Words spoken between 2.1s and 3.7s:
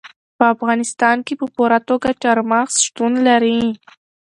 چار مغز شتون لري.